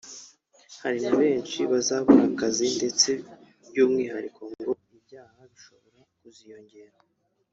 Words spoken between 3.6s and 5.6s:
by’umwihariko ngo ibyaha